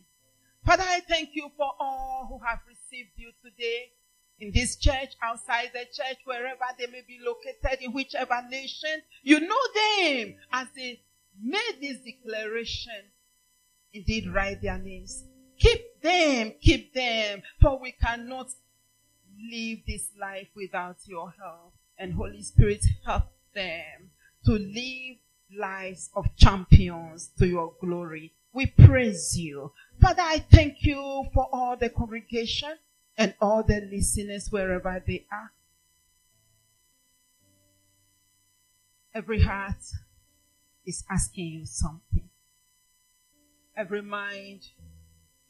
Father, 0.64 0.84
I 0.86 1.00
thank 1.08 1.30
you 1.34 1.50
for 1.56 1.70
all 1.78 2.26
who 2.28 2.44
have 2.44 2.58
received 2.66 3.10
you 3.16 3.30
today 3.44 3.92
in 4.38 4.52
this 4.52 4.76
church, 4.76 5.14
outside 5.22 5.70
the 5.72 5.84
church, 5.84 6.18
wherever 6.24 6.64
they 6.78 6.86
may 6.86 7.02
be 7.06 7.18
located, 7.24 7.82
in 7.82 7.92
whichever 7.92 8.42
nation. 8.50 9.02
You 9.22 9.40
know 9.40 9.56
them 9.74 10.34
as 10.52 10.68
they 10.76 11.00
made 11.40 11.78
this 11.80 11.98
declaration. 11.98 13.10
Indeed, 13.92 14.28
write 14.32 14.60
their 14.60 14.78
names. 14.78 15.24
Them, 16.06 16.54
keep 16.60 16.94
them, 16.94 17.42
for 17.60 17.80
we 17.80 17.90
cannot 17.90 18.46
live 19.50 19.80
this 19.88 20.10
life 20.16 20.46
without 20.54 20.98
your 21.04 21.34
help. 21.36 21.72
And 21.98 22.12
Holy 22.14 22.42
Spirit, 22.42 22.84
help 23.04 23.24
them 23.52 24.10
to 24.44 24.52
live 24.52 25.16
lives 25.52 26.10
of 26.14 26.26
champions 26.36 27.30
to 27.40 27.48
your 27.48 27.74
glory. 27.80 28.32
We 28.52 28.66
praise 28.66 29.36
you. 29.36 29.72
Father, 30.00 30.22
I 30.22 30.46
thank 30.48 30.84
you 30.84 31.24
for 31.34 31.48
all 31.52 31.76
the 31.76 31.88
congregation 31.88 32.76
and 33.18 33.34
all 33.40 33.64
the 33.64 33.80
listeners 33.80 34.52
wherever 34.52 35.02
they 35.04 35.26
are. 35.32 35.50
Every 39.12 39.40
heart 39.40 39.82
is 40.86 41.02
asking 41.10 41.46
you 41.46 41.66
something. 41.66 42.30
Every 43.76 44.02
mind 44.02 44.68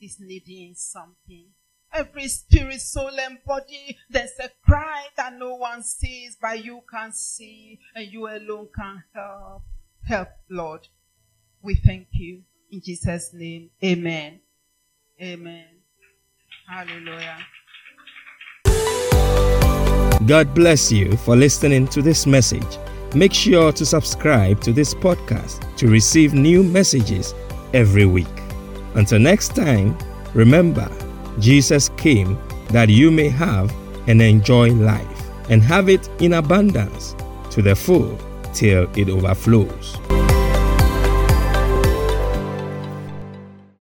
is 0.01 0.19
needing 0.21 0.75
something. 0.75 1.47
Every 1.93 2.29
spirit, 2.29 2.81
soul, 2.81 3.11
and 3.19 3.39
body, 3.47 3.97
there's 4.11 4.39
a 4.43 4.51
cry 4.65 5.07
that 5.17 5.35
no 5.39 5.55
one 5.55 5.83
sees, 5.83 6.37
but 6.41 6.63
you 6.65 6.83
can 6.91 7.13
see, 7.13 7.79
and 7.95 8.07
you 8.13 8.29
alone 8.29 8.69
can 8.75 9.03
help. 9.15 9.63
Help, 10.07 10.29
Lord. 10.51 10.89
We 11.63 11.75
thank 11.77 12.09
you. 12.13 12.43
In 12.71 12.81
Jesus' 12.81 13.31
name, 13.33 13.71
amen. 13.83 14.41
Amen. 15.21 15.65
Hallelujah. 16.69 17.39
God 20.27 20.55
bless 20.55 20.91
you 20.91 21.17
for 21.19 21.37
listening 21.37 21.87
to 21.89 22.03
this 22.03 22.27
message. 22.27 22.79
Make 23.15 23.33
sure 23.33 23.73
to 23.73 23.87
subscribe 23.87 24.61
to 24.63 24.73
this 24.73 24.95
podcast 24.95 25.77
to 25.77 25.89
receive 25.89 26.35
new 26.35 26.63
messages 26.63 27.35
every 27.73 28.07
week. 28.07 28.46
Until 28.97 29.19
next 29.19 29.55
time, 29.55 29.97
remember, 30.35 30.91
Jesus 31.39 31.91
came 31.99 32.39
that 32.71 32.89
you 32.89 33.11
may 33.11 33.29
have 33.29 33.73
and 34.09 34.23
enjoy 34.23 34.73
life 34.73 35.23
and 35.51 35.63
have 35.63 35.89
it 35.89 36.09
in 36.21 36.33
abundance 36.33 37.15
to 37.51 37.61
the 37.63 37.77
full 37.77 38.19
till 38.55 38.89
it 38.97 39.11
overflows. 39.11 39.99